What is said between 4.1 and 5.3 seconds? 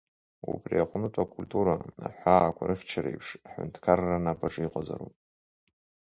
анапаҿы иҟазароуп.